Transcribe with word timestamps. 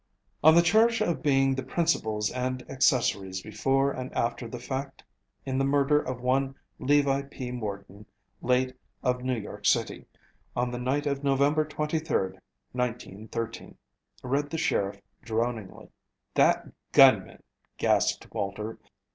"On 0.43 0.55
the 0.55 0.63
charge 0.63 0.99
of 0.99 1.21
being 1.21 1.53
the 1.53 1.61
principals 1.61 2.31
and 2.31 2.67
accessories 2.67 3.43
before 3.43 3.91
and 3.91 4.11
after 4.17 4.47
the 4.47 4.57
fact 4.57 5.03
in 5.45 5.59
the 5.59 5.63
murder 5.63 5.99
of 6.01 6.21
one 6.21 6.55
Levi 6.79 7.21
P. 7.29 7.51
Morton, 7.51 8.07
late 8.41 8.75
of 9.03 9.21
New 9.23 9.37
York 9.39 9.67
City, 9.67 10.07
on 10.55 10.71
the 10.71 10.79
night 10.79 11.05
of 11.05 11.23
November 11.23 11.63
23d, 11.63 12.39
1913," 12.71 13.77
read 14.23 14.49
the 14.49 14.57
sheriff 14.57 14.99
droningly. 15.23 15.91
"That 16.33 16.71
gunman!" 16.93 17.43
gasped 17.77 18.33
Walter. 18.33 18.79